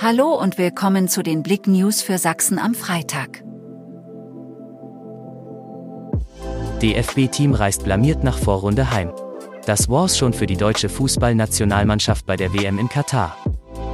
Hallo 0.00 0.32
und 0.32 0.58
willkommen 0.58 1.08
zu 1.08 1.24
den 1.24 1.42
Blick 1.42 1.66
News 1.66 2.02
für 2.02 2.18
Sachsen 2.18 2.60
am 2.60 2.76
Freitag. 2.76 3.42
DFB-Team 6.80 7.52
reist 7.52 7.82
blamiert 7.82 8.22
nach 8.22 8.38
Vorrunde 8.38 8.92
heim. 8.92 9.10
Das 9.66 9.88
war's 9.88 10.16
schon 10.16 10.32
für 10.32 10.46
die 10.46 10.56
deutsche 10.56 10.88
Fußballnationalmannschaft 10.88 12.26
bei 12.26 12.36
der 12.36 12.54
WM 12.54 12.78
in 12.78 12.88
Katar. 12.88 13.36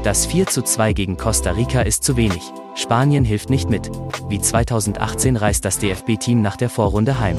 Das 0.02 0.26
4 0.26 0.46
zu 0.48 0.60
2 0.60 0.92
gegen 0.92 1.16
Costa 1.16 1.52
Rica 1.52 1.80
ist 1.80 2.04
zu 2.04 2.18
wenig. 2.18 2.42
Spanien 2.74 3.24
hilft 3.24 3.48
nicht 3.48 3.70
mit. 3.70 3.90
Wie 4.28 4.42
2018 4.42 5.36
reist 5.36 5.64
das 5.64 5.78
DFB-Team 5.78 6.42
nach 6.42 6.58
der 6.58 6.68
Vorrunde 6.68 7.18
heim. 7.18 7.38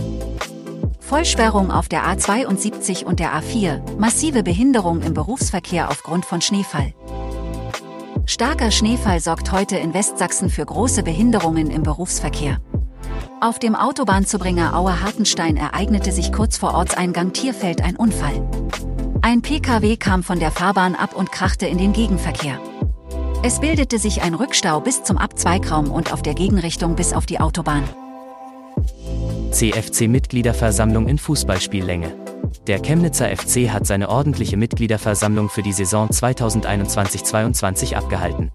Vollsperrung 1.02 1.70
auf 1.70 1.88
der 1.88 2.04
A72 2.06 3.06
und 3.06 3.20
der 3.20 3.40
A4, 3.40 4.00
massive 4.00 4.42
Behinderung 4.42 5.04
im 5.04 5.14
Berufsverkehr 5.14 5.92
aufgrund 5.92 6.26
von 6.26 6.42
Schneefall. 6.42 6.96
Starker 8.36 8.70
Schneefall 8.70 9.22
sorgt 9.22 9.54
heute 9.54 9.78
in 9.78 9.94
Westsachsen 9.94 10.50
für 10.50 10.66
große 10.66 11.04
Behinderungen 11.04 11.72
im 11.72 11.84
Berufsverkehr. 11.84 12.58
Auf 13.40 13.60
dem 13.60 13.76
Autobahnzubringer 13.76 14.76
Auer-Hartenstein 14.76 15.56
ereignete 15.56 16.12
sich 16.12 16.34
kurz 16.34 16.58
vor 16.58 16.74
Ortseingang 16.74 17.32
Tierfeld 17.32 17.82
ein 17.82 17.96
Unfall. 17.96 18.46
Ein 19.22 19.42
Pkw 19.42 19.96
kam 19.96 20.22
von 20.22 20.42
der 20.42 20.52
Fahrbahn 20.52 20.96
ab 20.96 21.16
und 21.16 21.32
krachte 21.32 21.66
in 21.66 21.78
den 21.78 21.94
Gegenverkehr. 21.94 22.60
Es 23.42 23.62
bildete 23.62 24.00
sich 24.00 24.22
ein 24.22 24.34
Rückstau 24.34 24.82
bis 24.82 25.02
zum 25.04 25.18
Abzweigraum 25.18 25.90
und 25.90 26.12
auf 26.12 26.22
der 26.22 26.34
Gegenrichtung 26.34 26.98
bis 26.98 27.14
auf 27.14 27.26
die 27.26 27.40
Autobahn. 27.40 27.86
CFC-Mitgliederversammlung 29.52 31.08
in 31.08 31.20
Fußballspiellänge. 31.20 32.25
Der 32.68 32.80
Chemnitzer 32.82 33.28
FC 33.28 33.70
hat 33.70 33.86
seine 33.86 34.10
ordentliche 34.10 34.58
Mitgliederversammlung 34.58 35.50
für 35.50 35.62
die 35.62 35.72
Saison 35.72 36.10
2021-22 36.10 37.96
abgehalten. 37.96 38.52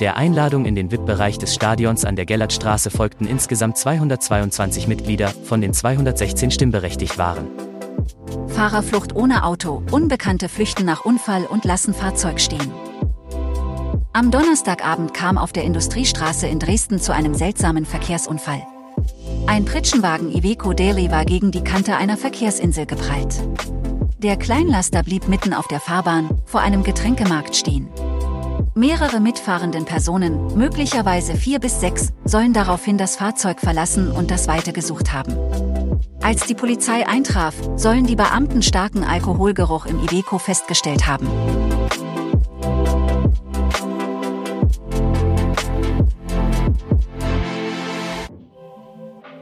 Der 0.00 0.16
Einladung 0.16 0.64
in 0.66 0.74
den 0.74 0.90
VIP-Bereich 0.90 1.38
des 1.38 1.54
Stadions 1.54 2.04
an 2.04 2.16
der 2.16 2.26
Gellertstraße 2.26 2.90
folgten 2.90 3.28
insgesamt 3.28 3.78
222 3.78 4.88
Mitglieder, 4.88 5.28
von 5.28 5.60
den 5.60 5.72
216 5.72 6.50
stimmberechtigt 6.50 7.16
waren. 7.16 7.46
Fahrerflucht 8.48 9.14
ohne 9.14 9.44
Auto, 9.44 9.84
Unbekannte 9.92 10.48
flüchten 10.48 10.84
nach 10.84 11.04
Unfall 11.04 11.44
und 11.44 11.64
lassen 11.64 11.94
Fahrzeug 11.94 12.40
stehen. 12.40 12.72
Am 14.12 14.32
Donnerstagabend 14.32 15.14
kam 15.14 15.38
auf 15.38 15.52
der 15.52 15.62
Industriestraße 15.62 16.48
in 16.48 16.58
Dresden 16.58 16.98
zu 16.98 17.12
einem 17.12 17.34
seltsamen 17.34 17.84
Verkehrsunfall. 17.84 18.62
Ein 19.46 19.66
Pritschenwagen 19.66 20.34
Iveco 20.34 20.72
Daily 20.72 21.10
war 21.10 21.24
gegen 21.24 21.50
die 21.50 21.62
Kante 21.62 21.96
einer 21.96 22.16
Verkehrsinsel 22.16 22.86
geprallt. 22.86 23.42
Der 24.18 24.36
Kleinlaster 24.36 25.02
blieb 25.02 25.28
mitten 25.28 25.52
auf 25.52 25.68
der 25.68 25.80
Fahrbahn, 25.80 26.30
vor 26.46 26.62
einem 26.62 26.82
Getränkemarkt 26.82 27.54
stehen. 27.54 27.88
Mehrere 28.74 29.20
mitfahrenden 29.20 29.84
Personen, 29.84 30.56
möglicherweise 30.56 31.34
vier 31.34 31.60
bis 31.60 31.80
sechs, 31.80 32.12
sollen 32.24 32.54
daraufhin 32.54 32.96
das 32.96 33.16
Fahrzeug 33.16 33.60
verlassen 33.60 34.10
und 34.10 34.30
das 34.30 34.48
Weite 34.48 34.72
gesucht 34.72 35.12
haben. 35.12 35.36
Als 36.22 36.46
die 36.46 36.54
Polizei 36.54 37.06
eintraf, 37.06 37.54
sollen 37.76 38.06
die 38.06 38.16
Beamten 38.16 38.62
starken 38.62 39.04
Alkoholgeruch 39.04 39.84
im 39.84 40.02
Iveco 40.02 40.38
festgestellt 40.38 41.06
haben. 41.06 41.28